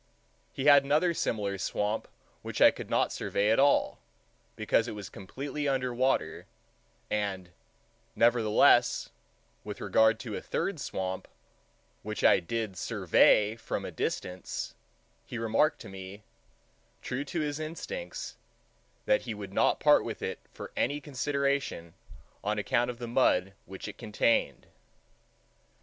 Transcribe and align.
He 0.51 0.65
had 0.65 0.83
another 0.83 1.13
similar 1.13 1.59
swamp 1.59 2.07
which 2.41 2.59
I 2.59 2.71
could 2.71 2.89
not 2.89 3.13
survey 3.13 3.51
at 3.51 3.59
all, 3.59 3.99
because 4.55 4.87
it 4.87 4.95
was 4.95 5.09
completely 5.09 5.67
under 5.67 5.93
water, 5.93 6.47
and 7.11 7.51
nevertheless, 8.15 9.09
with 9.63 9.79
regard 9.79 10.19
to 10.21 10.35
a 10.35 10.41
third 10.41 10.79
swamp, 10.79 11.27
which 12.01 12.23
I 12.23 12.39
did 12.39 12.77
survey 12.77 13.55
from 13.55 13.85
a 13.85 13.91
distance, 13.91 14.73
he 15.23 15.37
remarked 15.37 15.79
to 15.81 15.87
me, 15.89 16.23
true 17.03 17.23
to 17.25 17.39
his 17.41 17.59
instincts, 17.59 18.37
that 19.05 19.21
he 19.21 19.35
would 19.35 19.53
not 19.53 19.79
part 19.79 20.03
with 20.03 20.23
it 20.23 20.39
for 20.51 20.71
any 20.75 20.99
consideration, 20.99 21.93
on 22.43 22.57
account 22.57 22.89
of 22.89 22.97
the 22.97 23.07
mud 23.07 23.53
which 23.67 23.87
it 23.87 23.99
contained. 23.99 24.65